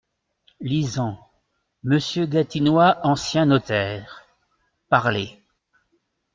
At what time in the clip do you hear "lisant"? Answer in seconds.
0.61-1.29